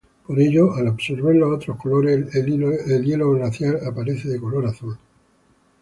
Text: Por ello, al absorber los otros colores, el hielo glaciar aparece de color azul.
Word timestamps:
Por 0.25 0.39
ello, 0.39 0.73
al 0.73 0.87
absorber 0.87 1.35
los 1.35 1.51
otros 1.53 1.77
colores, 1.77 2.33
el 2.33 3.03
hielo 3.05 3.31
glaciar 3.33 3.81
aparece 3.85 4.29
de 4.29 4.39
color 4.39 4.65
azul. 4.65 4.97